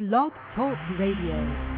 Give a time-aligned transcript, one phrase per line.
[0.00, 1.73] Blog Talk Radio.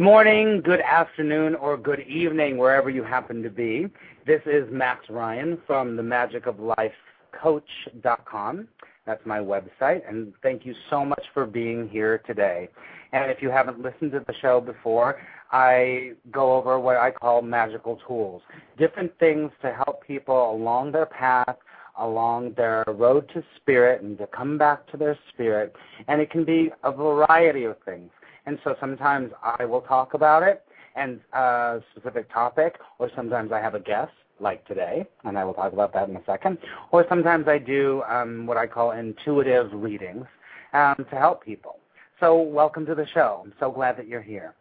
[0.00, 3.86] Good morning, good afternoon, or good evening, wherever you happen to be.
[4.26, 6.94] This is Max Ryan from the Magic of Life
[7.32, 8.66] Coach.com.
[9.04, 12.70] That's my website, and thank you so much for being here today.
[13.12, 15.20] And if you haven't listened to the show before,
[15.52, 18.40] I go over what I call magical tools,
[18.78, 21.58] different things to help people along their path,
[21.98, 25.76] along their road to spirit, and to come back to their spirit.
[26.08, 28.10] And it can be a variety of things
[28.46, 30.64] and so sometimes I will talk about it
[30.96, 35.54] and a specific topic, or sometimes I have a guest, like today, and I will
[35.54, 36.58] talk about that in a second.
[36.90, 40.26] Or sometimes I do um, what I call intuitive readings
[40.72, 41.76] um, to help people.
[42.18, 43.42] So welcome to the show.
[43.44, 44.54] I'm so glad that you're here.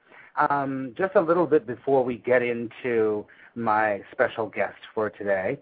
[0.50, 5.58] Um, just a little bit before we get into my special guest for today,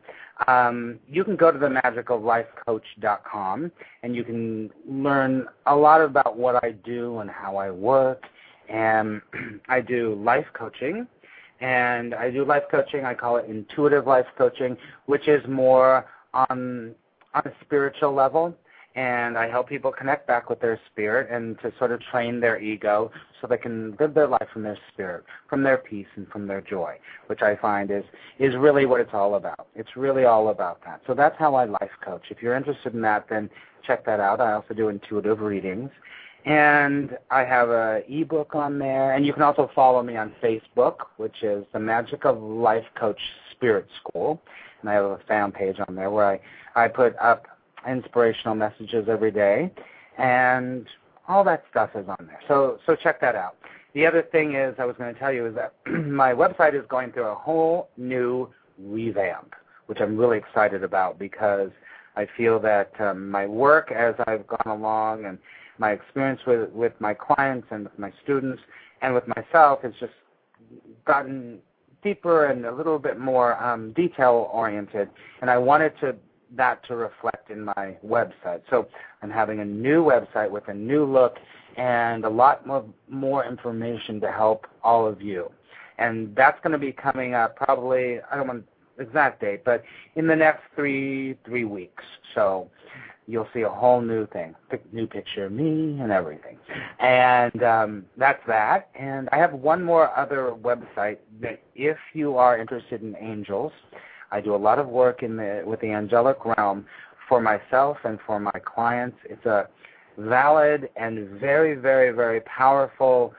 [0.48, 3.72] um, you can go to the magicoflifecoach.com
[4.04, 8.24] and you can learn a lot about what I do and how I work.
[8.70, 9.22] And
[9.70, 11.08] I do life coaching.
[11.60, 16.94] And I do life coaching, I call it intuitive life coaching, which is more on,
[17.34, 18.56] on a spiritual level
[18.98, 22.60] and I help people connect back with their spirit and to sort of train their
[22.60, 26.48] ego so they can live their life from their spirit, from their peace and from
[26.48, 26.98] their joy,
[27.28, 28.04] which I find is
[28.40, 29.68] is really what it's all about.
[29.76, 31.02] It's really all about that.
[31.06, 32.24] So that's how I life coach.
[32.32, 33.52] If you're interested in that, then
[33.86, 34.42] check that out.
[34.42, 35.92] I also do intuitive readings.
[36.46, 40.96] And I have a ebook on there, and you can also follow me on Facebook,
[41.18, 43.20] which is the Magic of Life Coach
[43.52, 44.42] Spirit School,
[44.82, 46.40] and I have a fan page on there where I
[46.76, 47.48] I put up
[47.88, 49.72] inspirational messages every day,
[50.18, 50.86] and
[51.28, 52.40] all that stuff is on there.
[52.48, 53.56] So so check that out.
[53.94, 55.74] The other thing is I was going to tell you is that
[56.06, 59.56] my website is going through a whole new revamp,
[59.88, 61.72] which I'm really excited about because
[62.16, 65.38] I feel that um, my work as I've gone along and
[65.78, 68.62] my experience with with my clients and with my students
[69.02, 70.14] and with myself has just
[71.06, 71.60] gotten
[72.04, 75.10] deeper and a little bit more um, detail oriented,
[75.42, 76.16] and I wanted to
[76.56, 78.62] that to reflect in my website.
[78.70, 78.88] So
[79.22, 81.38] I'm having a new website with a new look
[81.78, 85.52] and a lot more, more information to help all of you.
[86.00, 88.66] And that's going to be coming up probably, I don't want
[89.00, 89.84] exact date, but
[90.16, 92.04] in the next three three weeks.
[92.36, 92.70] So
[93.28, 94.56] you'll see a whole new thing,
[94.92, 96.58] new picture of me and everything.
[97.00, 98.90] And um, that's that.
[98.96, 103.74] And I have one more other website that if you are interested in angels,
[104.32, 106.86] I do a lot of work in the with the angelic realm
[107.28, 109.18] for myself and for my clients.
[109.26, 109.68] It's a
[110.18, 113.34] valid and very, very, very powerful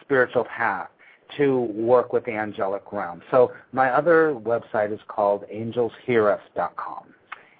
[0.00, 0.88] spiritual path
[1.36, 3.22] to work with the angelic realm.
[3.30, 7.04] So my other website is called angelshearus.com.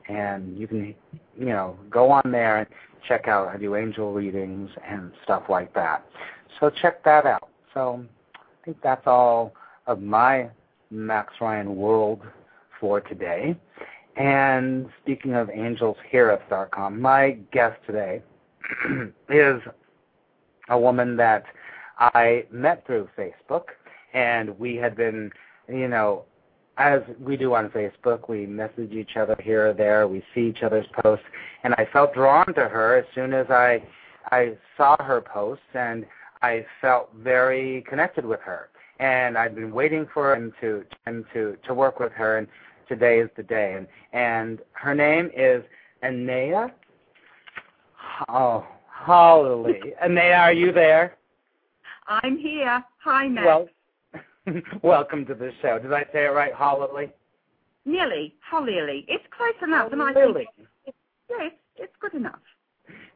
[0.08, 0.94] And you can,
[1.38, 2.66] you know, go on there and
[3.06, 3.48] check out.
[3.48, 6.04] I do angel readings and stuff like that.
[6.60, 7.48] So check that out.
[7.72, 8.04] So
[8.36, 9.54] I think that's all
[9.86, 10.50] of my
[10.90, 12.20] Max Ryan world
[12.82, 13.56] for today.
[14.16, 18.22] And speaking of angelshearus.com, my guest today
[19.30, 19.62] is
[20.68, 21.44] a woman that
[21.98, 23.66] I met through Facebook,
[24.12, 25.30] and we had been,
[25.68, 26.24] you know,
[26.76, 30.62] as we do on Facebook, we message each other here or there, we see each
[30.62, 31.24] other's posts,
[31.64, 33.82] and I felt drawn to her as soon as I
[34.30, 36.06] I saw her posts, and
[36.42, 38.68] I felt very connected with her.
[39.00, 42.48] And I've been waiting for him to him to to work with her, and
[42.88, 43.74] today is the day.
[43.76, 45.62] And, and her name is
[46.02, 46.70] Anayah.
[48.28, 49.94] Oh, holy.
[50.02, 51.16] Anayah, are you there?
[52.06, 52.84] I'm here.
[53.04, 53.46] Hi, Max.
[53.46, 53.68] Well,
[54.82, 55.78] welcome to the show.
[55.78, 57.10] Did I say it right, Holly?
[57.84, 58.34] Nearly.
[58.48, 59.04] Holly.
[59.08, 59.92] It's close enough.
[59.92, 60.48] and I think
[60.86, 60.96] it's,
[61.30, 62.40] yeah, it's, it's good enough.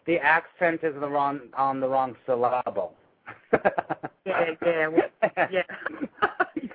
[0.07, 2.95] The accent is the wrong on the wrong syllable.
[4.25, 5.63] yeah, yeah, well, yeah.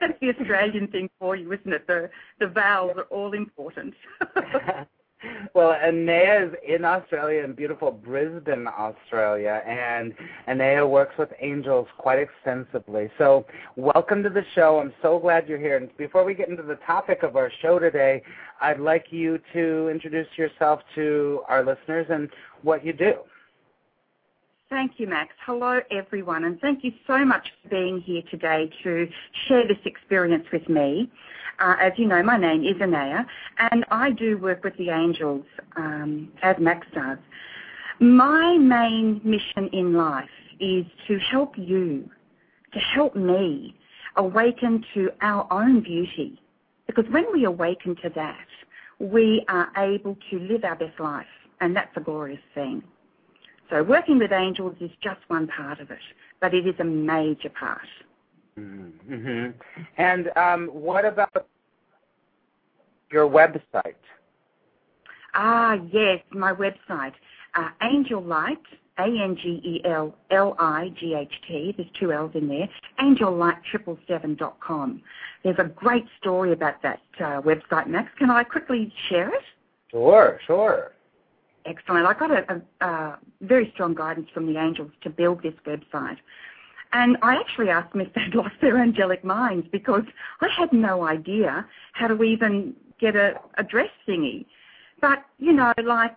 [0.01, 1.87] That's the Australian thing for you, isn't it?
[1.87, 2.09] The
[2.39, 3.93] the vowels are all important.
[5.53, 10.13] well, Anayah is in Australia, in beautiful Brisbane, Australia, and
[10.47, 13.09] Anayah works with angels quite extensively.
[13.17, 13.45] So,
[13.75, 14.79] welcome to the show.
[14.79, 15.77] I'm so glad you're here.
[15.77, 18.23] And before we get into the topic of our show today,
[18.59, 22.29] I'd like you to introduce yourself to our listeners and
[22.63, 23.19] what you do.
[24.71, 25.33] Thank you, Max.
[25.45, 29.05] Hello, everyone, and thank you so much for being here today to
[29.45, 31.11] share this experience with me.
[31.59, 33.25] Uh, as you know, my name is Anayah,
[33.57, 35.43] and I do work with the angels,
[35.75, 37.17] um, as Max does.
[37.99, 40.29] My main mission in life
[40.61, 42.09] is to help you,
[42.71, 43.75] to help me
[44.15, 46.41] awaken to our own beauty.
[46.87, 48.47] Because when we awaken to that,
[48.99, 51.27] we are able to live our best life,
[51.59, 52.81] and that's a glorious thing.
[53.71, 55.97] So working with angels is just one part of it,
[56.41, 57.87] but it is a major part.
[58.59, 59.51] Mm-hmm.
[59.97, 61.47] And um, what about
[63.11, 63.95] your website?
[65.33, 67.13] Ah, yes, my website,
[67.55, 68.59] uh, Angel Light,
[68.99, 70.15] A-N-G-E-L-L-I-G-H-T,
[71.77, 72.67] there's two L's in there,
[72.99, 75.01] angellight777.com.
[75.43, 78.11] There's a great story about that uh, website, Max.
[78.17, 79.43] Can I quickly share it?
[79.91, 80.91] Sure, sure.
[81.65, 82.05] Excellent.
[82.05, 86.17] I got a, very strong guidance from the angels to build this website.
[86.93, 90.03] And I actually asked them if they'd lost their angelic minds because
[90.41, 94.45] I had no idea how to even get a address thingy.
[94.99, 96.15] But, you know, like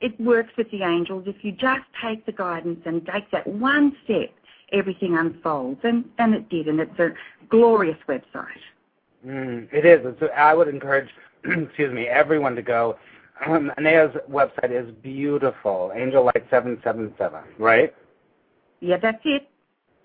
[0.00, 1.24] it works with the angels.
[1.26, 4.30] If you just take the guidance and take that one step,
[4.72, 5.80] everything unfolds.
[5.82, 6.68] And, and it did.
[6.68, 7.10] And it's a
[7.48, 8.46] glorious website.
[9.26, 10.00] Mm, it is.
[10.04, 11.08] It's, I would encourage,
[11.44, 12.96] excuse me, everyone to go
[13.46, 17.94] um, Anayah's website is beautiful, Angel Light 777, right?
[18.80, 19.48] Yeah, that's it.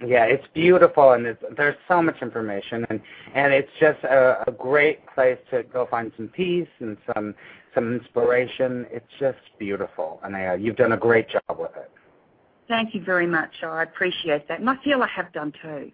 [0.06, 3.00] Yeah, it's beautiful, and it's, there's so much information, and
[3.34, 7.34] and it's just a, a great place to go find some peace and some
[7.74, 8.86] some inspiration.
[8.92, 10.62] It's just beautiful, Anayah.
[10.62, 11.90] You've done a great job with it.
[12.68, 13.52] Thank you very much.
[13.64, 15.92] I appreciate that, and I feel I have done too.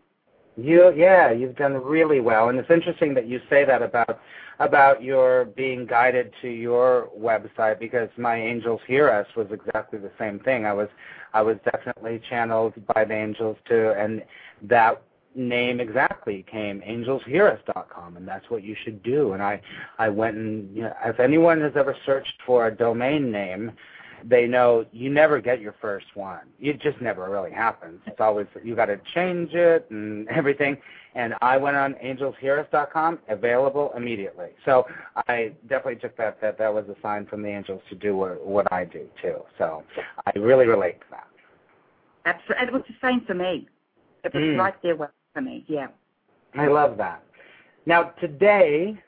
[0.62, 4.20] You, yeah, you've done really well, and it's interesting that you say that about
[4.60, 10.12] about your being guided to your website because my angels hear us was exactly the
[10.20, 10.66] same thing.
[10.66, 10.88] I was
[11.34, 14.24] I was definitely channeled by the angels too, and
[14.64, 15.02] that
[15.34, 19.34] name exactly came angelshearus.com, and that's what you should do.
[19.34, 19.62] And I
[19.98, 23.72] I went and you know, if anyone has ever searched for a domain name
[24.24, 26.42] they know you never get your first one.
[26.60, 28.00] It just never really happens.
[28.06, 30.78] It's always you got to change it and everything.
[31.14, 34.50] And I went on angelshearus.com, available immediately.
[34.64, 34.86] So
[35.28, 38.46] I definitely took that that that was a sign from the angels to do what
[38.46, 39.42] what I do too.
[39.58, 39.84] So
[40.26, 41.28] I really relate to that.
[42.26, 43.68] Absolutely, it was the same for me.
[44.24, 44.58] It was mm.
[44.58, 44.96] right there
[45.34, 45.66] for me.
[45.68, 45.88] Yeah.
[46.56, 47.24] I love that.
[47.86, 49.02] Now today,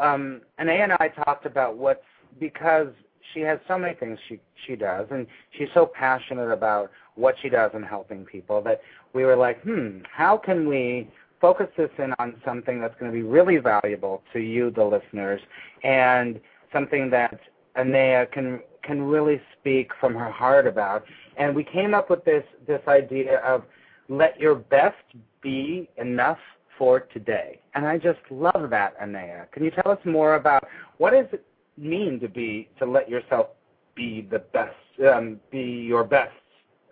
[0.00, 2.00] um, and I talked about what's
[2.38, 2.88] because
[3.32, 5.26] she has so many things she she does, and
[5.56, 8.80] she's so passionate about what she does in helping people that
[9.12, 11.08] we were like, hmm, how can we
[11.40, 15.40] focus this in on something that's going to be really valuable to you, the listeners,
[15.84, 16.40] and
[16.72, 17.40] something that
[17.76, 21.04] Anayah can can really speak from her heart about.
[21.36, 23.64] And we came up with this this idea of
[24.08, 24.96] let your best
[25.42, 26.38] be enough
[26.76, 27.60] for today.
[27.74, 29.50] And I just love that, Anayah.
[29.52, 30.66] Can you tell us more about
[30.98, 31.44] what is it
[31.78, 33.48] mean to be to let yourself
[33.94, 34.76] be the best,
[35.12, 36.32] um, be your best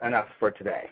[0.05, 0.91] enough for today?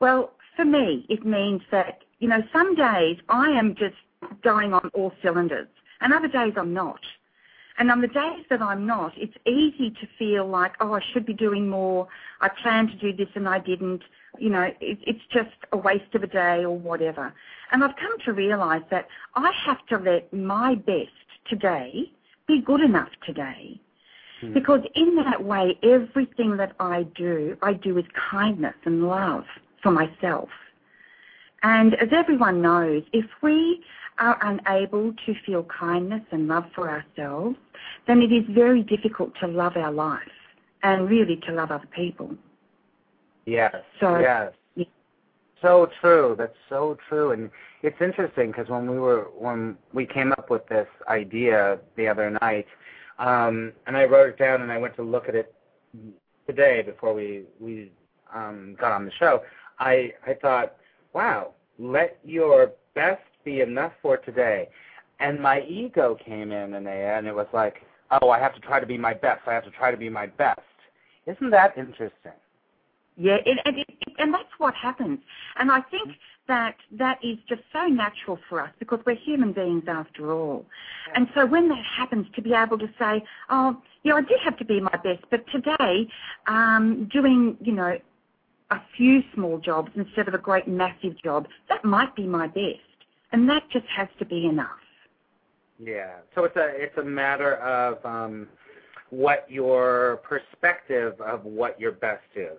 [0.00, 3.96] Well, for me, it means that you know some days I am just
[4.42, 5.68] going on all cylinders,
[6.00, 7.00] and other days I'm not.
[7.78, 11.24] And on the days that I'm not, it's easy to feel like, oh, I should
[11.24, 12.08] be doing more.
[12.42, 14.02] I planned to do this and I didn't.
[14.38, 17.32] You know, it, it's just a waste of a day or whatever.
[17.72, 21.08] And I've come to realize that I have to let my best
[21.48, 22.12] today
[22.50, 23.80] be good enough today.
[24.40, 24.52] Hmm.
[24.52, 29.44] Because in that way, everything that I do, I do with kindness and love
[29.82, 30.48] for myself.
[31.62, 33.82] And as everyone knows, if we
[34.18, 37.56] are unable to feel kindness and love for ourselves,
[38.06, 40.20] then it is very difficult to love our life
[40.82, 42.34] and really to love other people.
[43.46, 43.74] Yes.
[44.00, 44.52] So, yes.
[45.62, 46.34] So true.
[46.38, 47.32] That's so true.
[47.32, 47.50] And
[47.82, 52.30] it's interesting because when we were when we came up with this idea the other
[52.30, 52.66] night,
[53.18, 55.54] um, and I wrote it down and I went to look at it
[56.46, 57.92] today before we we
[58.34, 59.42] um, got on the show.
[59.78, 60.76] I I thought,
[61.12, 64.68] wow, let your best be enough for today.
[65.18, 67.82] And my ego came in and and it was like,
[68.22, 69.42] oh, I have to try to be my best.
[69.46, 70.60] I have to try to be my best.
[71.26, 72.32] Isn't that interesting?
[73.20, 73.86] Yeah, and, and, it,
[74.18, 75.18] and that's what happens.
[75.58, 76.16] And I think
[76.48, 80.64] that that is just so natural for us because we're human beings after all.
[81.14, 84.56] And so when that happens, to be able to say, oh, yeah, I did have
[84.56, 86.08] to be my best, but today,
[86.46, 87.98] um, doing, you know,
[88.70, 92.78] a few small jobs instead of a great massive job, that might be my best.
[93.32, 94.70] And that just has to be enough.
[95.78, 96.16] Yeah.
[96.34, 98.48] So it's a it's a matter of um,
[99.10, 102.58] what your perspective of what your best is,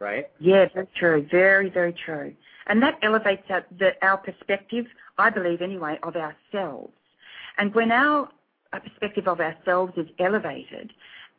[0.00, 0.28] right?
[0.40, 1.26] Yeah, that's true.
[1.30, 2.34] Very, very true.
[2.66, 4.86] And that elevates our, the, our perspective,
[5.18, 6.92] I believe anyway, of ourselves.
[7.58, 8.28] And when our
[8.72, 10.92] perspective of ourselves is elevated,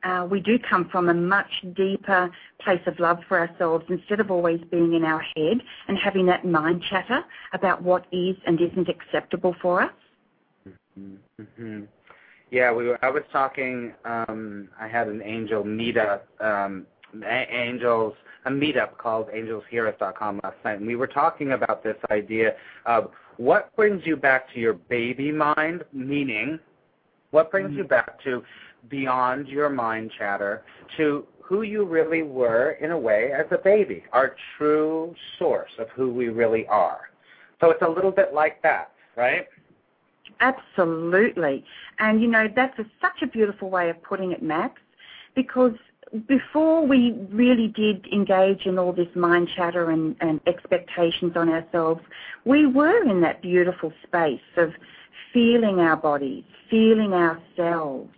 [0.04, 4.32] uh, we do come from a much deeper place of love for ourselves instead of
[4.32, 8.90] always being in our head and having that mind chatter about what is and isn't
[8.90, 9.92] acceptable for us.
[11.00, 11.84] Mm-hmm.
[12.50, 13.94] Yeah, we were, I was talking.
[14.04, 16.86] Um, I had an angel meetup, um,
[17.24, 18.14] angels
[18.46, 23.76] a meetup called AngelsHearUs.com last night, and we were talking about this idea of what
[23.76, 26.60] brings you back to your baby mind, meaning
[27.32, 27.80] what brings mm-hmm.
[27.80, 28.44] you back to
[28.90, 30.64] beyond your mind chatter
[30.98, 35.88] to who you really were in a way as a baby, our true source of
[35.90, 37.10] who we really are.
[37.60, 39.48] So it's a little bit like that, right?
[40.40, 41.64] Absolutely.
[42.00, 44.82] And you know, that's a, such a beautiful way of putting it, Max,
[45.36, 45.74] because
[46.28, 52.02] before we really did engage in all this mind chatter and, and expectations on ourselves,
[52.46, 54.74] we were in that beautiful space of
[55.34, 58.10] feeling our bodies, feeling ourselves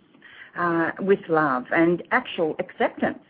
[0.56, 3.22] uh, with love and actual acceptance.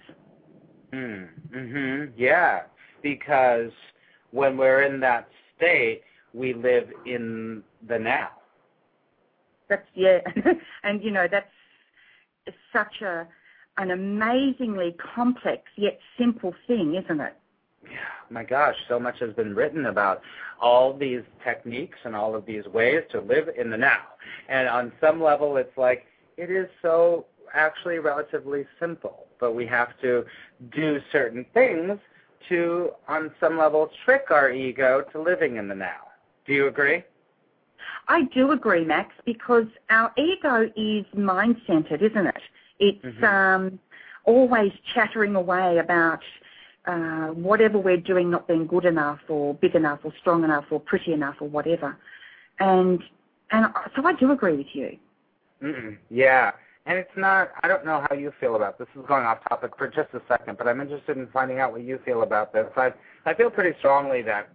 [0.92, 2.62] Mm, hmm Yeah,
[3.02, 3.71] because
[4.30, 6.02] when we're in that state,
[6.33, 8.30] we live in the now.
[9.68, 10.18] That's yeah,
[10.85, 11.47] and you know that's
[12.73, 13.26] such a
[13.78, 17.36] an amazingly complex yet simple thing, isn't it?
[17.82, 17.98] Yeah,
[18.30, 20.22] my gosh, so much has been written about
[20.60, 24.00] all these techniques and all of these ways to live in the now.
[24.48, 29.88] And on some level, it's like it is so actually relatively simple, but we have
[30.00, 30.24] to
[30.74, 31.98] do certain things
[32.48, 36.08] to, on some level, trick our ego to living in the now.
[36.46, 37.02] Do you agree?
[38.08, 42.42] I do agree, Max, because our ego is mind centered, isn't it?
[42.78, 43.24] It's mm-hmm.
[43.24, 43.78] um,
[44.24, 46.20] always chattering away about
[46.86, 50.80] uh, whatever we're doing not being good enough or big enough or strong enough or
[50.80, 51.96] pretty enough or whatever.
[52.60, 53.02] And
[53.50, 54.96] and so I do agree with you.
[55.62, 55.96] Mm-mm.
[56.10, 56.52] Yeah,
[56.86, 57.52] and it's not.
[57.62, 58.88] I don't know how you feel about this.
[58.94, 61.72] This is going off topic for just a second, but I'm interested in finding out
[61.72, 62.66] what you feel about this.
[62.76, 62.92] I
[63.24, 64.48] I feel pretty strongly that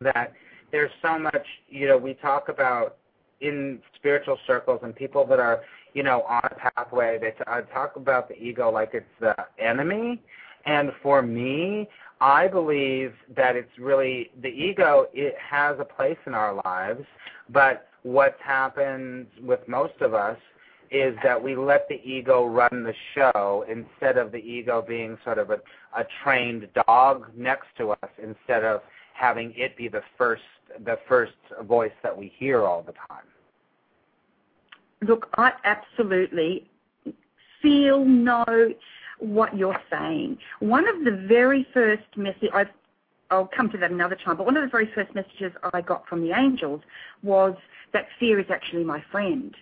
[0.00, 0.32] that
[0.70, 1.46] there's so much.
[1.68, 2.96] You know, we talk about
[3.40, 5.62] in spiritual circles and people that are
[5.94, 7.18] you know on a pathway.
[7.18, 10.22] They t- I talk about the ego like it's the enemy,
[10.66, 11.88] and for me,
[12.20, 15.06] I believe that it's really the ego.
[15.12, 17.04] It has a place in our lives,
[17.50, 20.38] but what's happened with most of us
[20.90, 25.38] is that we let the ego run the show instead of the ego being sort
[25.38, 25.58] of a,
[25.96, 28.82] a trained dog next to us instead of
[29.14, 30.42] having it be the first
[30.84, 31.32] the first
[31.62, 33.26] voice that we hear all the time.
[35.02, 36.70] Look, I absolutely
[37.60, 38.72] feel know
[39.18, 40.38] what you're saying.
[40.60, 42.50] One of the very first messages,
[43.30, 46.06] I'll come to that another time, but one of the very first messages I got
[46.08, 46.82] from the angels
[47.22, 47.54] was
[47.92, 49.54] that fear is actually my friend.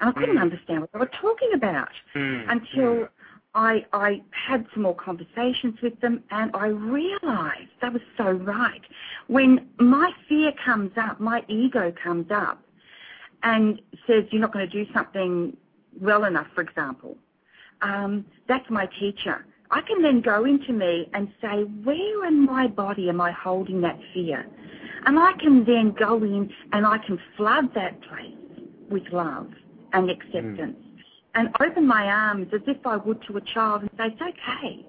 [0.00, 0.42] And I couldn't mm.
[0.42, 2.50] understand what they were talking about mm.
[2.50, 3.08] until.
[3.54, 8.80] I, I had some more conversations with them and I realized that was so right.
[9.26, 12.62] When my fear comes up, my ego comes up
[13.42, 15.56] and says you're not going to do something
[16.00, 17.16] well enough, for example,
[17.82, 19.44] um, that's my teacher.
[19.70, 23.80] I can then go into me and say, where in my body am I holding
[23.80, 24.46] that fear?
[25.06, 28.36] And I can then go in and I can flood that place
[28.90, 29.48] with love
[29.94, 31.02] and acceptance mm.
[31.34, 34.86] and open my arms as if I would to a child and say, it's okay.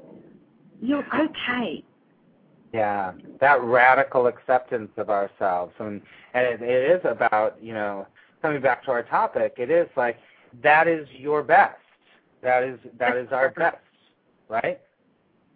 [0.81, 1.83] You're okay.
[2.73, 5.73] Yeah, that radical acceptance of ourselves.
[5.79, 6.01] And,
[6.33, 8.05] and it, it is about, you know,
[8.43, 10.17] coming back to our topic, it is like
[10.61, 11.79] that is your best.
[12.43, 13.77] That is that is our best,
[14.49, 14.79] right?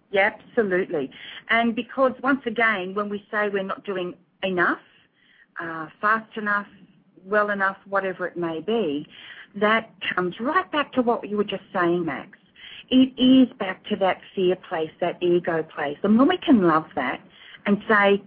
[0.10, 1.12] Yeah, absolutely.
[1.50, 4.79] And because once again, when we say we're not doing enough,
[5.62, 6.67] uh, fast enough,
[7.25, 9.06] well enough, whatever it may be,
[9.56, 12.38] that comes right back to what you were just saying, Max.
[12.89, 15.98] It is back to that fear place, that ego place.
[16.03, 17.20] And when we can love that
[17.65, 18.24] and say,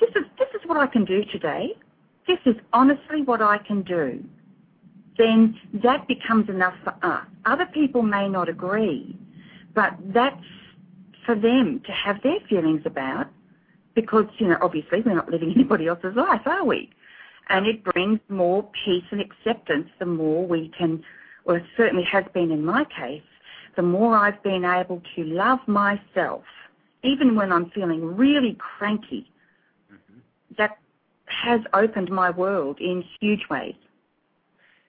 [0.00, 1.74] this is this is what I can do today.
[2.26, 4.22] This is honestly what I can do.
[5.18, 7.26] Then that becomes enough for us.
[7.44, 9.16] Other people may not agree,
[9.74, 10.44] but that's
[11.24, 13.28] for them to have their feelings about.
[13.96, 16.90] because, you know, obviously we're not living anybody else's life, are we?
[17.48, 21.02] And it brings more peace and acceptance the more we can,
[21.44, 23.22] well, it certainly has been in my case,
[23.76, 26.44] the more I've been able to love myself,
[27.02, 29.30] even when I'm feeling really cranky.
[29.92, 30.18] Mm-hmm.
[30.58, 30.78] That
[31.26, 33.74] has opened my world in huge ways.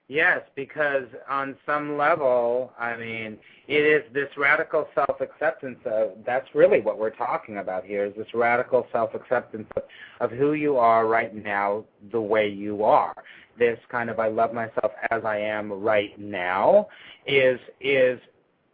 [0.10, 5.80] Yes, because on some level, I mean, it is this radical self-acceptance.
[5.86, 8.06] Of, that's really what we're talking about here.
[8.06, 9.84] Is this radical self-acceptance of,
[10.22, 13.14] of who you are right now, the way you are.
[13.60, 16.88] This kind of I love myself as I am right now.
[17.26, 18.20] Is is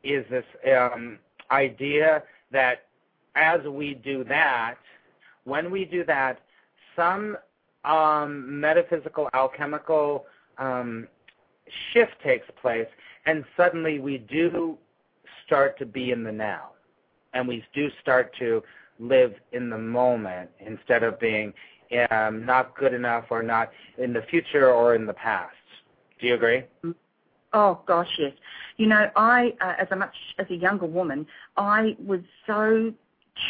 [0.03, 0.46] is this
[0.77, 1.17] um,
[1.50, 2.84] idea that
[3.36, 4.75] as we do that,
[5.46, 6.41] when we do that,
[6.96, 7.38] some
[7.86, 10.25] um, metaphysical, alchemical
[10.58, 11.08] um,
[11.92, 12.88] shift takes place,
[13.25, 14.78] and suddenly we do
[15.46, 16.70] start to be in the now,
[17.34, 18.63] and we do start to
[19.00, 21.54] live in the moment instead of being
[22.12, 25.56] um, not good enough or not in the future or in the past.
[26.20, 26.63] Do you agree?
[27.54, 28.34] Oh gosh, yes.
[28.78, 32.94] You know, I, uh, as a much as a younger woman, I was so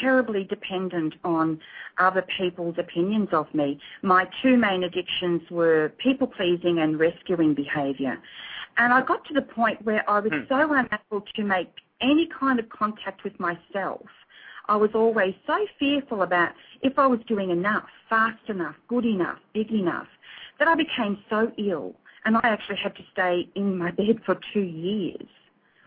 [0.02, 1.60] terribly dependent on
[1.98, 3.80] other people's opinions of me.
[4.02, 8.18] My two main addictions were people pleasing and rescuing behaviour.
[8.78, 10.44] And I got to the point where I was hmm.
[10.50, 11.70] so unable to make
[12.02, 14.06] any kind of contact with myself.
[14.68, 19.40] I was always so fearful about if I was doing enough, fast enough, good enough,
[19.54, 20.08] big enough,
[20.60, 21.96] that I became so ill.
[22.26, 25.28] And I actually had to stay in my bed for two years.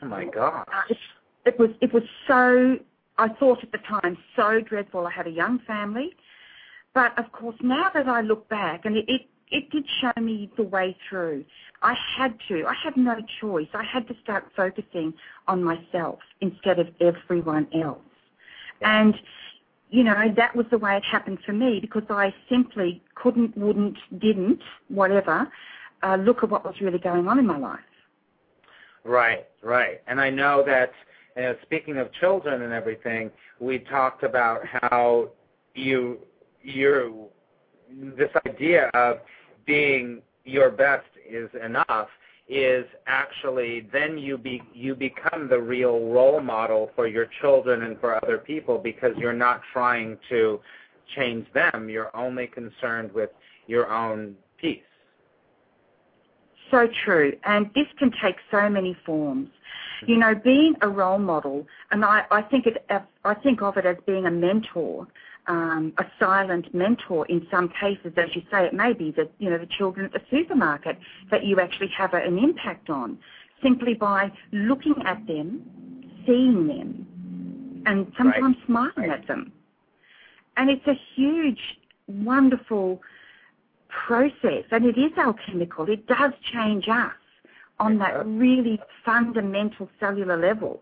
[0.03, 0.67] Oh my God.
[0.69, 0.99] Uh, it,
[1.47, 2.77] it was it was so
[3.19, 5.07] I thought at the time so dreadful.
[5.07, 6.15] I had a young family,
[6.95, 10.51] but of course now that I look back, and it, it it did show me
[10.57, 11.45] the way through.
[11.83, 12.67] I had to.
[12.67, 13.69] I had no choice.
[13.75, 15.15] I had to start focusing
[15.47, 18.01] on myself instead of everyone else.
[18.83, 19.15] And
[19.91, 23.99] you know that was the way it happened for me because I simply couldn't, wouldn't,
[24.19, 25.51] didn't, whatever,
[26.03, 27.81] uh, look at what was really going on in my life.
[29.05, 30.03] Right, right.
[30.09, 30.93] And I know that
[31.63, 35.31] speaking of children and everything, we talked about how
[35.75, 36.19] you
[36.63, 37.27] you
[38.17, 39.19] this idea of
[39.67, 42.09] being your best is enough
[42.49, 47.99] is actually then you be you become the real role model for your children and
[48.01, 50.61] for other people because you're not trying to
[51.15, 51.89] change them.
[51.89, 53.31] You're only concerned with
[53.67, 54.81] your own peace.
[56.71, 57.33] So true.
[57.45, 59.51] And this can take so many forms
[60.07, 62.85] you know, being a role model, and I, I think it,
[63.25, 65.07] I think of it as being a mentor,
[65.47, 69.49] um, a silent mentor in some cases, as you say, it may be that you
[69.51, 70.99] know the children at the supermarket
[71.31, 73.19] that you actually have a, an impact on,
[73.63, 75.63] simply by looking at them,
[76.27, 78.67] seeing them, and sometimes right.
[78.67, 79.21] smiling right.
[79.21, 79.53] at them.
[80.57, 81.61] And it's a huge,
[82.09, 83.01] wonderful
[83.89, 85.89] process, and it is alchemical.
[85.89, 87.13] It does change us
[87.79, 90.81] on that really fundamental cellular level.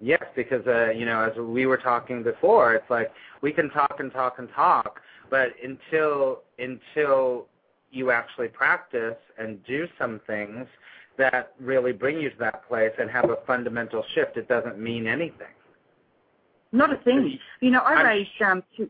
[0.00, 3.96] Yes, because uh, you know, as we were talking before, it's like we can talk
[4.00, 7.46] and talk and talk, but until until
[7.92, 10.66] you actually practice and do some things
[11.18, 15.06] that really bring you to that place and have a fundamental shift, it doesn't mean
[15.06, 15.54] anything.
[16.72, 17.38] Not a thing.
[17.60, 18.88] You know, I I'm, raised um, two,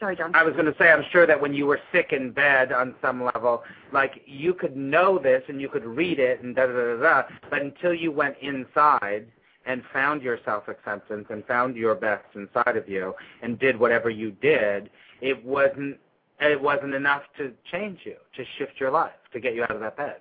[0.00, 0.34] Sorry, John.
[0.34, 2.94] I was going to say, I'm sure that when you were sick in bed on
[3.00, 6.72] some level, like you could know this and you could read it and da da
[6.72, 9.26] da da, but until you went inside
[9.66, 14.32] and found your self-acceptance and found your best inside of you and did whatever you
[14.32, 15.98] did, it wasn't
[16.40, 19.80] it wasn't enough to change you, to shift your life, to get you out of
[19.80, 20.16] that bed.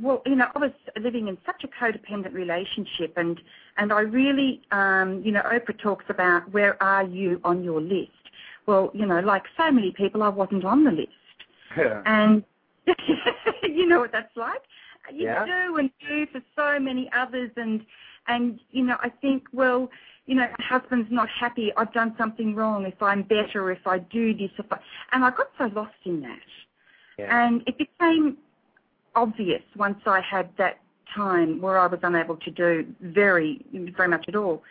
[0.00, 3.38] Well, you know, I was living in such a codependent relationship, and
[3.76, 8.10] and I really, um, you know, Oprah talks about where are you on your list,
[8.66, 11.08] well, you know, like so many people, I wasn't on the list.
[11.76, 12.02] Yeah.
[12.06, 12.44] And
[13.62, 14.62] you know what that's like.
[15.12, 15.44] You yeah.
[15.44, 17.84] do and do for so many others, and
[18.28, 19.90] and you know, I think, well,
[20.26, 21.72] you know, my husband's not happy.
[21.76, 22.84] I've done something wrong.
[22.84, 24.78] If I'm better, if I do this, if I,
[25.12, 26.38] and I got so lost in that.
[27.18, 27.46] Yeah.
[27.46, 28.36] And it became
[29.14, 30.78] obvious once I had that
[31.14, 34.62] time where I was unable to do very, very much at all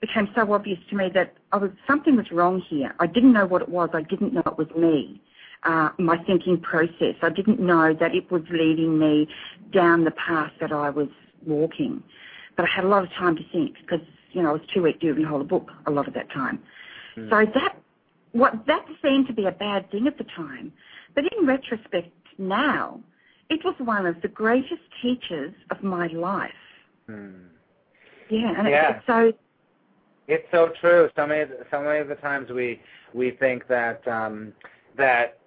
[0.00, 2.94] became so obvious to me that I was something was wrong here.
[3.00, 3.90] I didn't know what it was.
[3.92, 5.20] I didn't know it was me.
[5.64, 7.16] Uh, my thinking process.
[7.20, 9.26] I didn't know that it was leading me
[9.72, 11.08] down the path that I was
[11.44, 12.02] walking.
[12.56, 14.82] But I had a lot of time to think because you know I was too
[14.82, 16.60] weak to even hold a book a lot of that time.
[17.16, 17.30] Mm.
[17.30, 17.76] So that
[18.32, 20.72] what that seemed to be a bad thing at the time,
[21.14, 23.00] but in retrospect now,
[23.50, 26.52] it was one of the greatest teachers of my life.
[27.08, 27.48] Mm.
[28.30, 28.96] Yeah, and yeah.
[28.96, 29.32] It's, so
[30.28, 31.08] It's so true.
[31.16, 32.80] So many, so many of the times we
[33.14, 34.52] we think that um,
[34.96, 35.38] that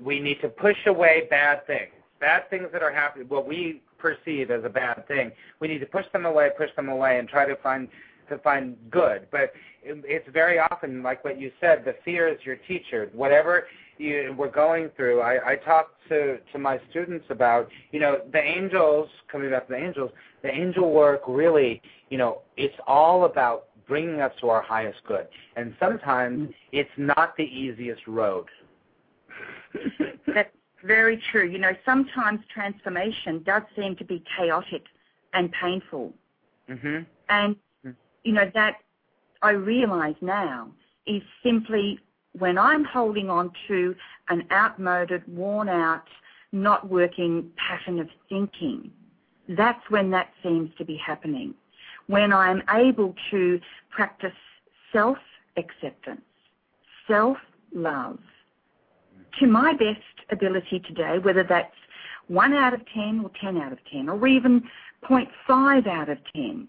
[0.00, 4.50] we need to push away bad things, bad things that are happening, what we perceive
[4.50, 5.30] as a bad thing.
[5.60, 7.88] We need to push them away, push them away, and try to find
[8.28, 9.28] to find good.
[9.30, 11.84] But it's very often like what you said.
[11.84, 13.08] The fear is your teacher.
[13.12, 17.68] Whatever you, we're going through, I, I talk to to my students about.
[17.92, 20.10] You know, the angels coming back to the angels.
[20.42, 25.26] The angel work really, you know, it's all about bringing us to our highest good.
[25.56, 28.46] And sometimes it's not the easiest road.
[30.26, 30.50] That's
[30.84, 31.48] very true.
[31.48, 34.84] You know, sometimes transformation does seem to be chaotic
[35.32, 36.12] and painful.
[36.68, 37.02] Mm-hmm.
[37.28, 37.56] And,
[38.24, 38.76] you know, that
[39.42, 40.70] I realize now
[41.06, 42.00] is simply
[42.32, 43.94] when I'm holding on to
[44.28, 46.04] an outmoded, worn out,
[46.52, 48.90] not working pattern of thinking,
[49.50, 51.54] that's when that seems to be happening
[52.06, 54.32] when I'm able to practice
[54.92, 55.18] self
[55.56, 56.22] acceptance,
[57.08, 57.38] self
[57.74, 58.18] love
[59.38, 61.74] to my best ability today, whether that's
[62.28, 64.62] 1 out of 10 or 10 out of 10 or even
[65.08, 66.66] 0.5 out of 10,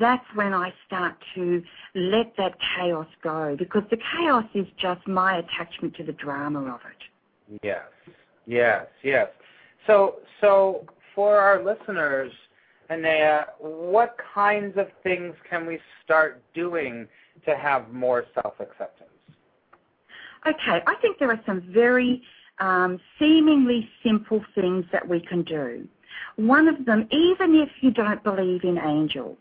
[0.00, 1.62] that's when I start to
[1.94, 6.80] let that chaos go because the chaos is just my attachment to the drama of
[6.80, 7.60] it.
[7.62, 7.84] Yes,
[8.46, 9.28] yes, yes.
[9.86, 12.32] So, so for our listeners,
[12.90, 17.06] Anayah, what kinds of things can we start doing
[17.44, 19.10] to have more self-acceptance?
[20.46, 22.22] Okay, I think there are some very
[22.58, 25.86] um, seemingly simple things that we can do.
[26.36, 29.38] One of them, even if you don't believe in angels,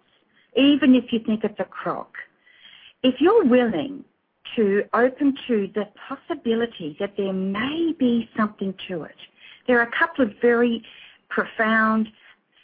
[0.56, 2.14] even if you think it's a crock,
[3.04, 4.04] if you're willing
[4.56, 9.16] to open to the possibility that there may be something to it,
[9.68, 10.84] there are a couple of very
[11.30, 12.08] profound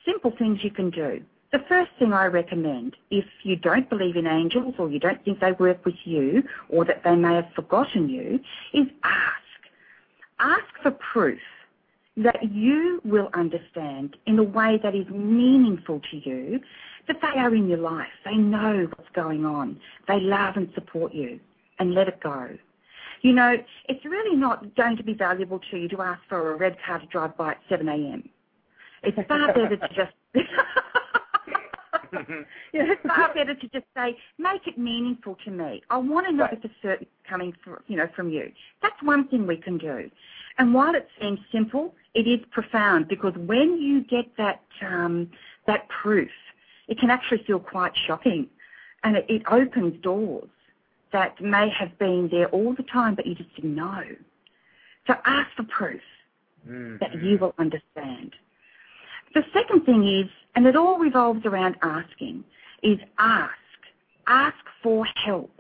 [0.06, 1.22] simple things you can do.
[1.52, 5.42] The first thing I recommend, if you don't believe in angels or you don't think
[5.42, 8.40] they work with you or that they may have forgotten you,
[8.74, 9.36] is ask.
[10.40, 11.40] Ask for proof
[12.18, 16.60] that you will understand in a way that is meaningful to you
[17.08, 18.08] that they are in your life.
[18.26, 19.80] They know what's going on.
[20.08, 21.40] They love and support you
[21.80, 22.50] and let it go.
[23.22, 23.56] You know,
[23.88, 27.00] it's really not going to be valuable to you to ask for a red car
[27.00, 28.28] to drive by at 7 a.m.
[29.04, 30.14] It's far better to just
[32.84, 35.82] know, it's far better to just say, make it meaningful to me.
[35.90, 36.62] I want to know right.
[36.62, 38.52] for certain coming from, you know, from you.
[38.82, 40.10] That's one thing we can do.
[40.58, 45.30] And while it seems simple, it is profound because when you get that um,
[45.68, 46.30] that proof,
[46.88, 48.48] it can actually feel quite shocking,
[49.04, 50.50] and it, it opens doors
[51.14, 54.04] that may have been there all the time, but you just didn't know.
[55.08, 56.02] So ask for proof
[56.68, 56.98] mm-hmm.
[57.00, 58.34] that you will understand.
[59.34, 62.44] The second thing is, and it all revolves around asking,
[62.84, 63.54] is ask.
[64.28, 65.52] Ask for help.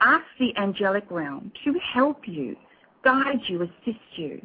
[0.00, 2.56] Ask the angelic realm to help you,
[3.04, 4.44] guide you, assist you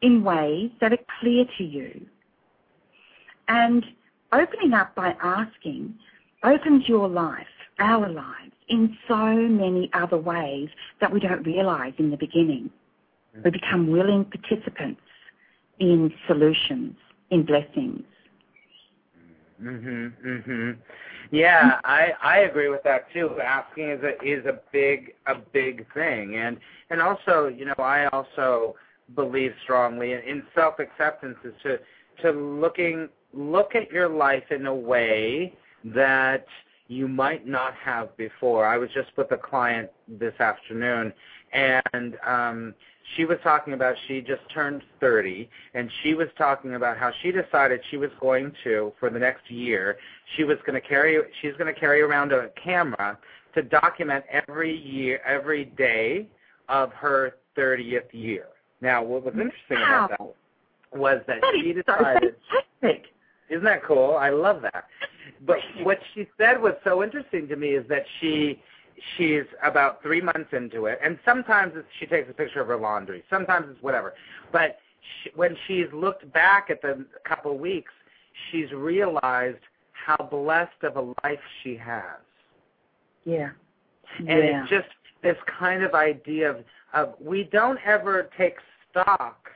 [0.00, 2.06] in ways that are clear to you.
[3.48, 3.84] And
[4.32, 5.94] opening up by asking
[6.42, 7.46] opens your life,
[7.78, 10.68] our lives, in so many other ways
[11.00, 12.70] that we don't realize in the beginning.
[13.44, 15.00] We become willing participants
[15.78, 16.96] in solutions
[17.32, 18.04] in blessings.
[19.60, 20.76] Mhm, mhm.
[21.30, 23.40] Yeah, I I agree with that too.
[23.40, 26.58] Asking is a is a big a big thing, and
[26.90, 28.76] and also you know I also
[29.14, 31.78] believe strongly in, in self acceptance is to
[32.22, 36.46] to looking look at your life in a way that
[36.88, 38.66] you might not have before.
[38.66, 41.12] I was just with a client this afternoon,
[41.52, 42.74] and um,
[43.16, 47.30] she was talking about she just turned 30 and she was talking about how she
[47.30, 49.98] decided she was going to for the next year
[50.36, 53.18] she was going to carry she's going to carry around a camera
[53.54, 56.26] to document every year every day
[56.68, 58.46] of her 30th year.
[58.80, 60.06] Now what was interesting wow.
[60.06, 62.88] about that was that, that she decided so
[63.50, 64.16] isn't that cool?
[64.16, 64.84] I love that.
[65.46, 68.60] But what she said was so interesting to me is that she
[69.16, 72.76] she's about three months into it, and sometimes it's, she takes a picture of her
[72.76, 73.22] laundry.
[73.30, 74.14] Sometimes it's whatever.
[74.52, 74.78] But
[75.22, 77.92] she, when she's looked back at the couple of weeks,
[78.50, 79.58] she's realized
[79.92, 82.20] how blessed of a life she has.
[83.24, 83.50] Yeah.
[84.18, 84.62] And yeah.
[84.62, 84.88] it's just
[85.22, 86.56] this kind of idea of,
[86.92, 88.56] of we don't ever take
[88.90, 89.52] stock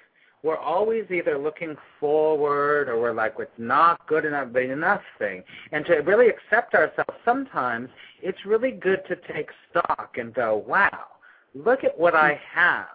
[0.46, 5.42] we're always either looking forward or we're like, it's not good enough, but enough thing.
[5.72, 7.88] And to really accept ourselves, sometimes
[8.22, 11.06] it's really good to take stock and go, wow,
[11.54, 12.86] look at what I have.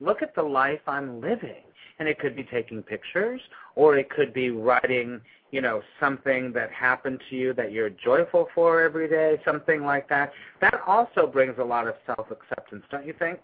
[0.00, 1.62] Look at the life I'm living.
[1.98, 3.40] And it could be taking pictures,
[3.74, 8.46] or it could be writing, you know, something that happened to you that you're joyful
[8.54, 10.32] for every day, something like that.
[10.60, 13.40] That also brings a lot of self-acceptance, don't you think?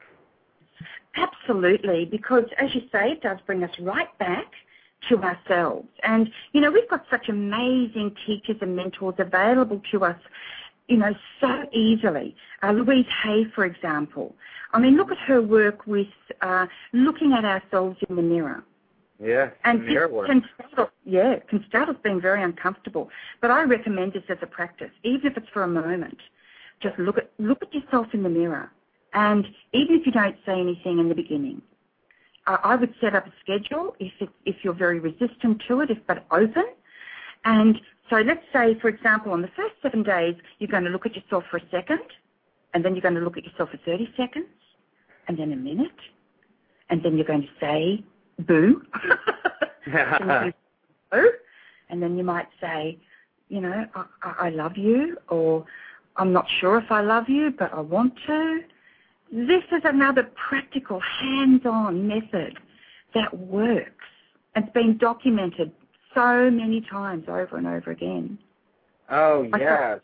[1.17, 4.47] Absolutely, because as you say, it does bring us right back
[5.09, 5.89] to ourselves.
[6.03, 10.17] And, you know, we've got such amazing teachers and mentors available to us,
[10.89, 12.37] you know, so easily.
[12.63, 14.35] Uh, Louise Hay, for example.
[14.73, 16.09] I mean, look at her work with
[16.43, 18.65] uh, looking at ourselves in the mirror.
[19.23, 20.27] Yeah, and mirror work.
[20.27, 23.09] Can start off, yeah, can start off being very uncomfortable.
[23.41, 26.19] But I recommend this as a practice, even if it's for a moment.
[26.83, 28.73] Just look at look at yourself in the mirror,
[29.15, 31.63] and even if you don't say anything in the beginning,
[32.49, 35.91] uh, I would set up a schedule if it, if you're very resistant to it,
[35.91, 36.67] if but open.
[37.45, 37.81] And
[38.23, 41.45] let's say, for example, on the first seven days, you're going to look at yourself
[41.51, 42.03] for a second,
[42.73, 44.47] and then you're going to look at yourself for 30 seconds,
[45.29, 45.91] and then a minute,
[46.91, 48.05] and then you're going to say
[48.41, 48.83] boo.
[51.91, 52.99] and, then you might say,
[53.49, 55.65] you know, I, I love you, or
[56.17, 58.61] I'm not sure if I love you, but I want to.
[59.33, 62.59] This is another practical, hands-on method
[63.15, 63.91] that works.
[64.57, 65.73] It's been documented
[66.15, 68.39] so many times over and over again.
[69.11, 70.01] Oh yes,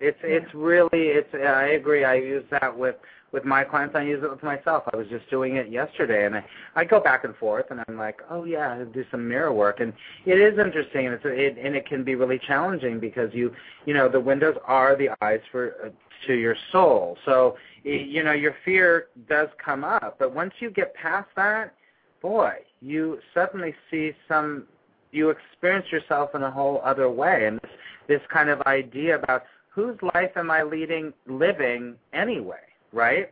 [0.00, 1.28] it's it's really it's.
[1.34, 2.04] I agree.
[2.04, 2.96] I use that with
[3.32, 3.94] with my clients.
[3.94, 4.84] I use it with myself.
[4.92, 6.44] I was just doing it yesterday, and I
[6.76, 9.80] I go back and forth, and I'm like, oh yeah, I do some mirror work,
[9.80, 9.92] and
[10.24, 13.52] it is interesting, and it's it and it can be really challenging because you
[13.86, 15.88] you know the windows are the eyes for uh,
[16.26, 17.18] to your soul.
[17.24, 21.74] So it, you know your fear does come up, but once you get past that,
[22.22, 24.64] boy, you suddenly see some.
[25.10, 27.70] You experience yourself in a whole other way, and this
[28.08, 32.56] this kind of idea about whose life am I leading, living anyway?
[32.92, 33.30] right?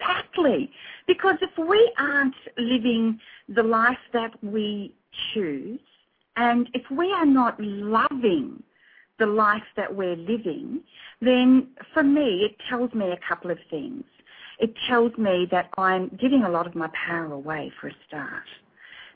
[0.00, 0.70] Exactly.
[1.06, 4.94] Because if we aren't living the life that we
[5.34, 5.80] choose,
[6.36, 8.62] and if we are not loving
[9.18, 10.80] the life that we're living,
[11.20, 14.04] then for me, it tells me a couple of things.
[14.58, 18.44] It tells me that I'm giving a lot of my power away for a start,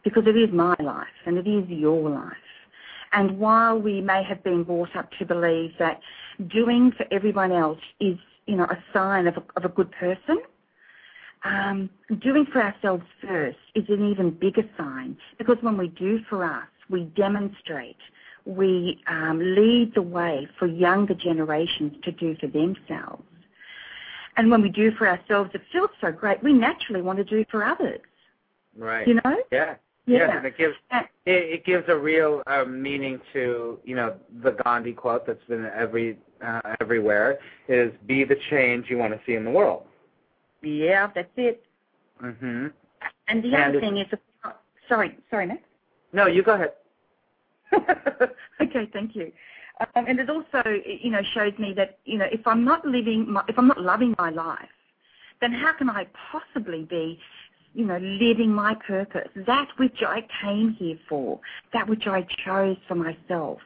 [0.04, 2.32] because it is my life and it is your life.
[3.12, 6.00] And while we may have been brought up to believe that
[6.48, 10.38] doing for everyone else is you know, a sign of a, of a good person.
[11.44, 11.90] Um,
[12.20, 16.66] doing for ourselves first is an even bigger sign because when we do for us,
[16.88, 17.98] we demonstrate,
[18.46, 23.24] we um, lead the way for younger generations to do for themselves.
[24.36, 26.42] And when we do for ourselves, it feels so great.
[26.42, 28.00] We naturally want to do for others.
[28.76, 29.06] Right.
[29.06, 29.36] You know?
[29.52, 29.76] Yeah.
[30.06, 30.18] Yeah.
[30.18, 34.52] Yes, and it gives it, it gives a real uh, meaning to you know the
[34.64, 37.38] Gandhi quote that's been every uh, everywhere
[37.68, 39.84] is be the change you want to see in the world.
[40.62, 41.64] Yeah, that's it.
[42.22, 42.72] Mhm.
[43.28, 44.06] And the And other thing is,
[44.88, 45.62] sorry, sorry, Matt.
[46.12, 46.72] No, you go ahead.
[48.60, 49.32] okay, thank you.
[49.96, 50.62] Um, and it also,
[51.02, 53.80] you know, shows me that you know if I'm not living, my, if I'm not
[53.80, 54.68] loving my life,
[55.40, 57.18] then how can I possibly be,
[57.74, 61.40] you know, living my purpose, that which I came here for,
[61.72, 63.58] that which I chose for myself,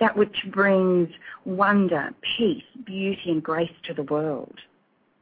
[0.00, 1.10] that which brings
[1.44, 4.58] wonder, peace, beauty, and grace to the world.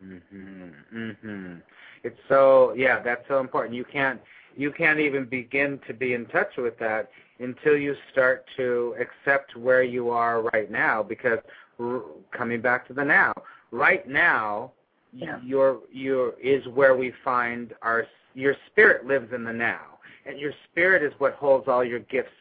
[0.03, 0.73] Mhm.
[0.93, 1.63] Mhm.
[2.05, 3.75] It's so yeah, that's so important.
[3.75, 4.21] You can't
[4.57, 9.57] you can't even begin to be in touch with that until you start to accept
[9.57, 11.39] where you are right now because
[11.79, 13.33] r- coming back to the now,
[13.71, 14.73] right now
[15.13, 15.41] Yeah.
[15.43, 19.99] your your is where we find our your spirit lives in the now.
[20.27, 22.33] And your spirit is what holds all your gifts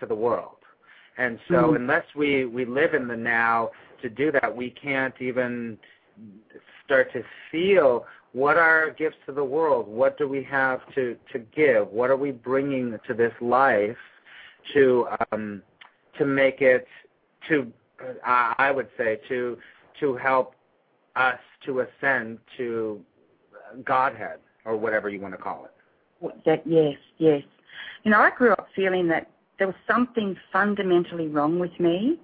[0.00, 0.56] to the world.
[1.16, 1.76] And so Mhm.
[1.76, 3.70] unless we we live in the now
[4.02, 5.78] to do that, we can't even
[6.84, 9.88] start to feel what are our gifts to the world?
[9.88, 11.88] What do we have to to give?
[11.88, 13.96] What are we bringing to this life
[14.74, 15.62] to um,
[16.18, 16.86] to make it
[17.48, 19.58] to uh, I would say to
[20.00, 20.54] to help
[21.16, 23.04] us to ascend to
[23.84, 26.44] Godhead or whatever you want to call it.
[26.44, 27.42] That yes, yes.
[28.04, 32.18] You know, I grew up feeling that there was something fundamentally wrong with me.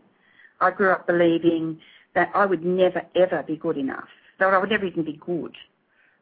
[0.60, 1.80] I grew up believing
[2.14, 5.56] that I would never ever be good enough, that I would never even be good.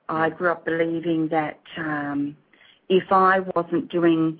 [0.08, 2.36] I grew up believing that um,
[2.88, 4.38] if I wasn't doing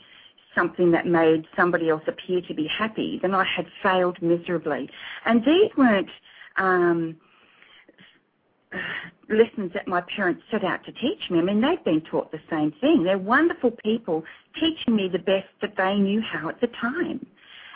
[0.55, 4.91] something that made somebody else appear to be happy, then I had failed miserably.
[5.25, 6.11] And these weren't
[6.59, 7.17] um,
[9.29, 11.39] lessons that my parents set out to teach me.
[11.39, 13.05] I mean, they've been taught the same thing.
[13.05, 14.25] They're wonderful people
[14.61, 17.25] teaching me the best that they knew how at the time.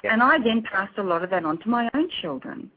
[0.04, 0.12] Yeah.
[0.12, 2.70] And I then passed a lot of that on to my own children.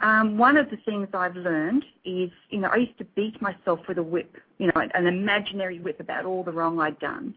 [0.00, 3.80] Um, one of the things I've learned is, you know, I used to beat myself
[3.86, 7.34] with a whip, you know, an imaginary whip about all the wrong I'd done.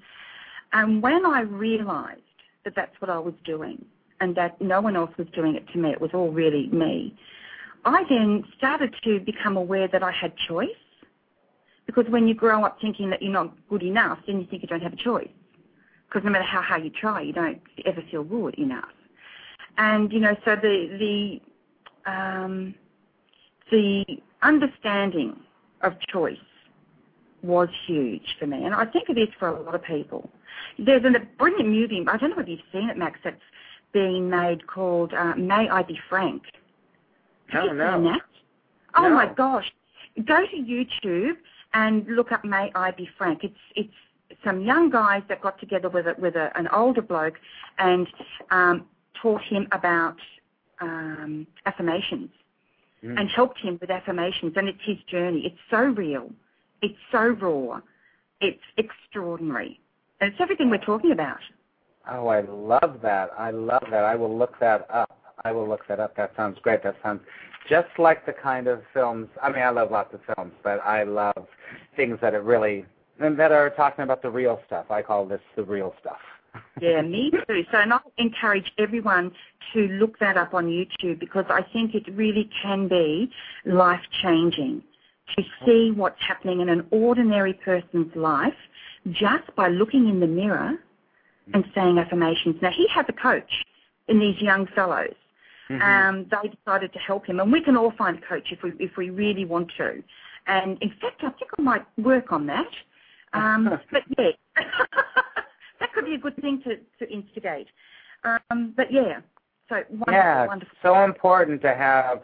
[0.73, 2.21] And when I realized
[2.63, 3.85] that that's what I was doing,
[4.21, 5.89] and that no one else was doing it to me.
[5.89, 7.15] It was all really me.
[7.85, 10.69] I then started to become aware that I had choice
[11.85, 14.67] because when you grow up thinking that you're not good enough, then you think you
[14.67, 15.29] don't have a choice.
[16.07, 18.89] Because no matter how hard you try, you don't ever feel good enough.
[19.77, 21.39] And you know, so the
[22.05, 22.73] the um,
[23.71, 24.05] the
[24.41, 25.39] understanding
[25.81, 26.37] of choice
[27.43, 30.29] was huge for me, and I think it is for a lot of people.
[30.79, 32.03] There's a brilliant movie.
[32.07, 33.19] I don't know if you've seen it, Max.
[33.23, 33.41] That's
[33.91, 36.43] being made called uh, "May I Be Frank."
[37.53, 38.17] Oh, no.
[38.95, 39.09] Oh no.
[39.09, 39.71] my gosh!
[40.25, 41.37] Go to YouTube
[41.73, 43.93] and look up "May I Be Frank." It's it's
[44.43, 47.35] some young guys that got together with a, with a, an older bloke
[47.77, 48.07] and
[48.51, 48.85] um,
[49.21, 50.17] taught him about
[50.81, 52.29] um, affirmations
[53.03, 53.19] mm.
[53.19, 54.53] and helped him with affirmations.
[54.55, 55.43] And it's his journey.
[55.45, 56.31] It's so real.
[56.81, 57.81] It's so raw.
[58.41, 59.79] It's extraordinary.
[60.19, 61.39] And it's everything we're talking about.
[62.09, 63.31] Oh, I love that.
[63.37, 64.03] I love that.
[64.03, 65.14] I will look that up.
[65.45, 66.17] I will look that up.
[66.17, 66.83] That sounds great.
[66.83, 67.21] That sounds
[67.69, 69.29] just like the kind of films.
[69.41, 71.47] I mean, I love lots of films, but I love
[71.95, 72.85] things that are really
[73.19, 74.89] and that are talking about the real stuff.
[74.89, 76.17] I call this the real stuff.
[76.81, 77.63] yeah, me too.
[77.71, 79.31] So and I encourage everyone
[79.73, 83.31] to look that up on YouTube because I think it really can be
[83.65, 84.81] life changing
[85.37, 88.53] to see what's happening in an ordinary person's life
[89.11, 90.73] just by looking in the mirror
[91.53, 92.55] and saying affirmations.
[92.61, 93.63] Now he has a coach
[94.07, 95.15] in these young fellows.
[95.69, 95.81] Mm-hmm.
[95.81, 98.71] Um, they decided to help him, and we can all find a coach if we
[98.79, 100.03] if we really want to.
[100.47, 102.69] And in fact, I think I might work on that.
[103.33, 104.31] Um, but yeah,
[105.79, 107.67] that could be a good thing to, to instigate.
[108.23, 109.21] Um, but yeah,
[109.69, 110.75] so wonderful, yeah, wonderful.
[110.83, 112.21] so important to have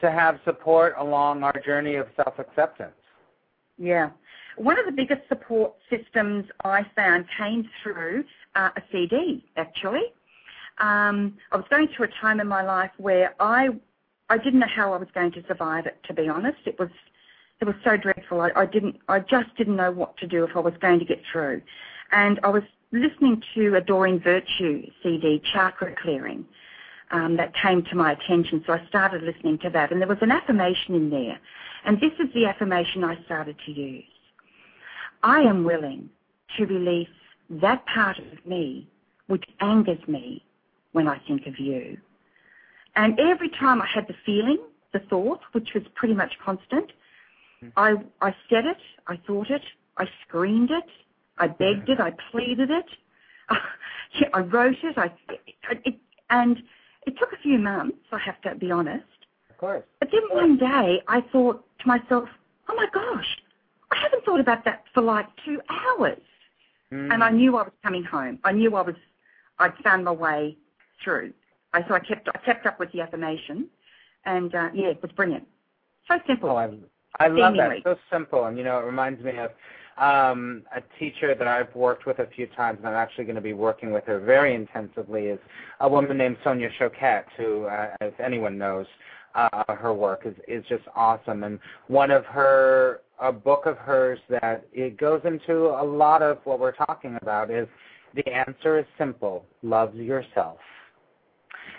[0.00, 2.92] to have support along our journey of self acceptance.
[3.78, 4.10] Yeah.
[4.56, 10.12] One of the biggest support systems I found came through uh, a CD, actually.
[10.78, 13.68] Um, I was going through a time in my life where I
[14.30, 15.98] I didn't know how I was going to survive it.
[16.08, 16.90] To be honest, it was
[17.60, 18.40] it was so dreadful.
[18.40, 21.04] I, I didn't, I just didn't know what to do if I was going to
[21.04, 21.62] get through.
[22.12, 26.44] And I was listening to a Doreen Virtue CD, Chakra Clearing,
[27.10, 28.62] um, that came to my attention.
[28.66, 31.38] So I started listening to that, and there was an affirmation in there.
[31.84, 34.04] And this is the affirmation I started to use.
[35.22, 36.10] I am willing
[36.56, 37.08] to release
[37.48, 38.88] that part of me
[39.26, 40.44] which angers me
[40.94, 41.98] when I think of you.
[42.96, 44.58] And every time I had the feeling,
[44.92, 46.92] the thought, which was pretty much constant,
[47.76, 48.76] I, I said it,
[49.08, 49.62] I thought it,
[49.98, 50.88] I screamed it,
[51.38, 52.84] I begged it, I pleaded it,
[54.34, 55.10] I wrote it, I,
[55.84, 55.96] it,
[56.30, 56.58] and
[57.06, 59.04] it took a few months, I have to be honest.
[59.50, 59.84] Of course.
[59.98, 62.28] But then one day I thought to myself,
[62.68, 63.38] oh my gosh,
[63.90, 66.20] I haven't thought about that for like two hours.
[66.92, 67.12] Mm.
[67.12, 68.38] And I knew I was coming home.
[68.44, 68.94] I knew I was,
[69.58, 70.56] I'd found my way
[71.04, 71.32] through.
[71.72, 73.68] I, so I kept, I kept up with the affirmation,
[74.24, 75.46] and uh, yeah, it was brilliant.
[76.08, 76.50] So simple.
[76.50, 76.84] Oh, I'm
[77.20, 77.70] I love that.
[77.84, 79.50] So simple, and you know, it reminds me of
[79.96, 83.42] um, a teacher that I've worked with a few times, and I'm actually going to
[83.42, 85.26] be working with her very intensively.
[85.26, 85.38] Is
[85.80, 88.86] a woman named Sonia Choquette, who, uh, if anyone knows,
[89.34, 91.44] uh, her work is is just awesome.
[91.44, 96.38] And one of her a book of hers that it goes into a lot of
[96.44, 97.68] what we're talking about is
[98.14, 100.58] the answer is simple: love yourself.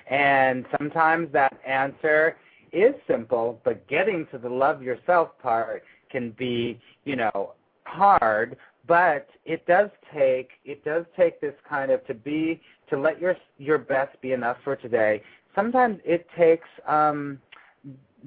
[0.07, 2.37] And sometimes that answer
[2.71, 7.53] is simple, but getting to the love yourself part can be, you know,
[7.85, 13.19] hard, but it does take it does take this kind of to be to let
[13.19, 15.21] your your best be enough for today.
[15.55, 17.39] Sometimes it takes um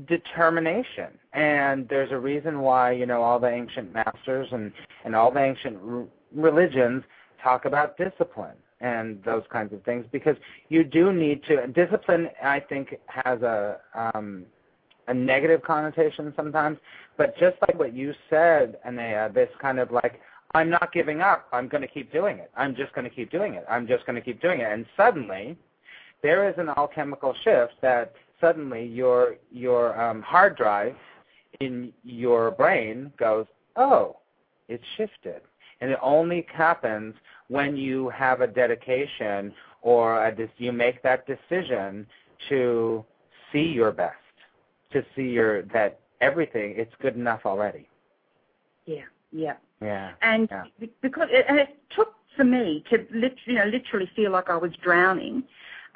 [0.06, 4.72] determination and there's a reason why you know all the ancient masters and
[5.04, 7.02] and all the ancient r- religions
[7.42, 10.36] talk about discipline and those kinds of things because
[10.68, 14.44] you do need to discipline i think has a um
[15.08, 16.78] a negative connotation sometimes
[17.16, 20.20] but just like what you said Anayah this kind of like
[20.54, 23.30] i'm not giving up i'm going to keep doing it i'm just going to keep
[23.30, 25.56] doing it i'm just going to keep doing it and suddenly
[26.22, 30.94] there is an alchemical shift that suddenly your your um, hard drive
[31.60, 34.16] in your brain goes oh
[34.68, 35.40] it's shifted
[35.80, 37.14] and it only happens
[37.48, 42.06] when you have a dedication or a, you make that decision
[42.48, 43.04] to
[43.52, 44.16] see your best,
[44.92, 47.88] to see your that everything it's good enough already.
[48.86, 50.12] Yeah, yeah, yeah.
[50.22, 50.86] And yeah.
[51.00, 54.56] because it, and it took for me to literally, you know, literally feel like I
[54.56, 55.42] was drowning,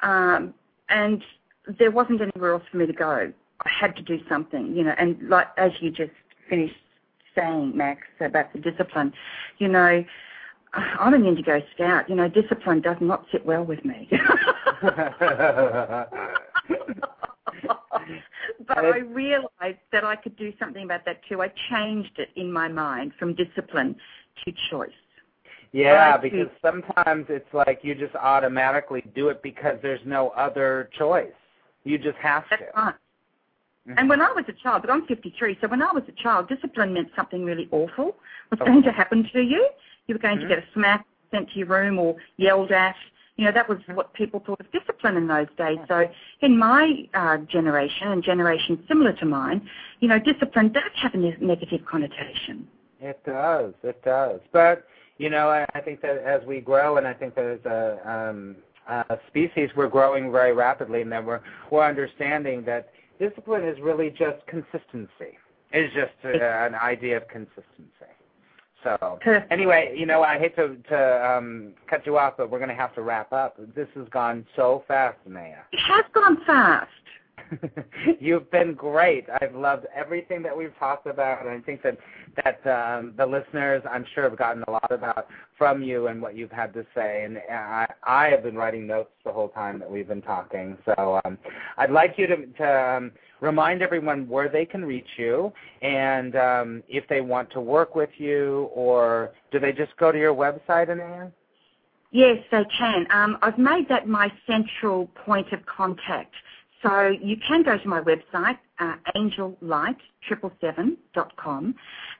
[0.01, 0.53] um,
[0.89, 1.23] and
[1.79, 3.31] there wasn't anywhere else for me to go.
[3.61, 6.11] I had to do something, you know, and like as you just
[6.49, 6.75] finished
[7.35, 9.13] saying, Max, about the discipline,
[9.57, 10.03] you know,
[10.73, 12.09] I'm an indigo scout.
[12.09, 14.09] You know, discipline does not sit well with me.
[18.67, 21.41] but I realized that I could do something about that too.
[21.41, 23.95] I changed it in my mind from discipline
[24.45, 24.89] to choice.
[25.73, 31.31] Yeah, because sometimes it's like you just automatically do it because there's no other choice.
[31.83, 32.81] You just have That's to.
[32.81, 32.95] Right.
[33.87, 33.99] Mm-hmm.
[33.99, 36.47] And when I was a child, but I'm 53, so when I was a child,
[36.47, 38.15] discipline meant something really awful
[38.49, 38.65] was okay.
[38.65, 39.67] going to happen to you.
[40.07, 40.47] You were going mm-hmm.
[40.47, 42.95] to get a smack, sent to your room, or yelled at.
[43.35, 45.79] You know, that was what people thought of discipline in those days.
[45.87, 46.07] So
[46.41, 49.67] in my uh, generation and generations similar to mine,
[49.99, 52.67] you know, discipline does have a ne- negative connotation.
[53.01, 53.73] It does.
[53.83, 54.39] It does.
[54.53, 57.65] But, you know, I, I think that as we grow, and I think that as
[57.65, 58.55] a, um,
[58.87, 62.93] a species, we're growing very rapidly, and that we're, we're understanding that–
[63.27, 65.37] discipline is really just consistency.
[65.71, 68.11] It's just uh, an idea of consistency.
[68.83, 69.17] So
[69.49, 72.75] anyway, you know, I hate to to um, cut you off, but we're going to
[72.75, 73.57] have to wrap up.
[73.73, 75.59] This has gone so fast, Maya.
[75.71, 76.89] It has gone fast.
[78.19, 79.25] You've been great.
[79.41, 81.97] I've loved everything that we've talked about, and I think that
[82.43, 85.27] that um, the listeners, I'm sure, have gotten a lot about
[85.57, 87.23] from you and what you've had to say.
[87.23, 90.77] And I, I have been writing notes the whole time that we've been talking.
[90.85, 91.37] So um,
[91.77, 96.83] I'd like you to, to um, remind everyone where they can reach you, and um,
[96.87, 100.89] if they want to work with you, or do they just go to your website,
[100.89, 101.31] Anayah?
[102.11, 103.07] Yes, they can.
[103.09, 106.33] Um, I've made that my central point of contact.
[106.83, 111.75] So you can go to my website, uh, angellight777.com,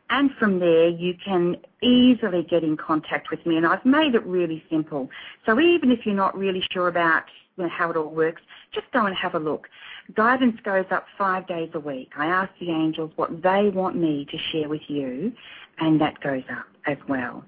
[0.09, 3.57] and from there you can easily get in contact with me.
[3.57, 5.09] And I've made it really simple.
[5.45, 7.23] So even if you're not really sure about
[7.57, 8.41] you know, how it all works,
[8.73, 9.67] just go and have a look.
[10.15, 12.11] Guidance goes up five days a week.
[12.17, 15.33] I ask the angels what they want me to share with you,
[15.79, 17.43] and that goes up as well.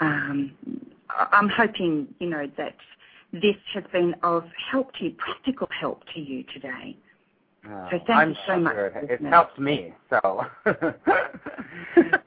[0.00, 0.52] Um,
[1.32, 2.76] I'm hoping, you know, that
[3.32, 6.96] this has been of help to you, practical help to you today.
[7.68, 9.10] Oh, so thank I'm you so sure much.
[9.10, 9.92] It, helps me.
[10.08, 10.46] So,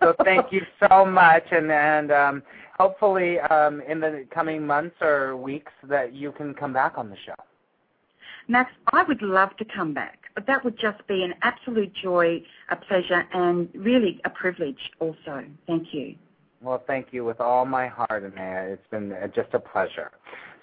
[0.01, 2.43] so thank you so much, and and um,
[2.77, 7.17] hopefully um, in the coming months or weeks that you can come back on the
[7.25, 7.35] show.
[8.47, 10.21] Max, I would love to come back.
[10.35, 15.43] But that would just be an absolute joy, a pleasure, and really a privilege also.
[15.67, 16.15] Thank you.
[16.61, 20.11] Well, thank you with all my heart, and it's been just a pleasure.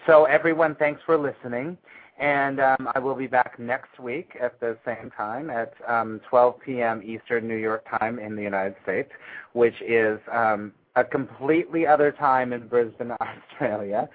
[0.07, 1.77] So everyone, thanks for listening.
[2.19, 6.61] And um, I will be back next week at the same time at um, 12
[6.61, 7.01] p.m.
[7.05, 9.11] Eastern New York time in the United States,
[9.53, 14.09] which is um, a completely other time in Brisbane, Australia.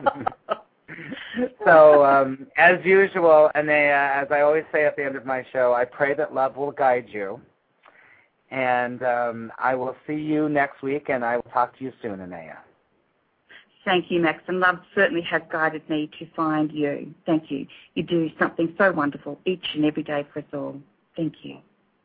[1.66, 5.74] so um, as usual, and as I always say at the end of my show,
[5.74, 7.40] I pray that love will guide you.
[8.50, 12.20] And um, I will see you next week, and I will talk to you soon,
[12.20, 12.58] Anayah.
[13.84, 14.42] Thank you, Max.
[14.48, 17.14] And love certainly has guided me to find you.
[17.26, 17.66] Thank you.
[17.94, 20.80] You do something so wonderful each and every day for us all.
[21.16, 21.58] Thank you.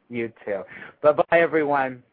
[0.09, 0.63] You too.
[1.01, 2.03] Bye bye, everyone.